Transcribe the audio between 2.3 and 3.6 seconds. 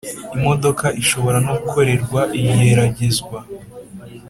igeragezwa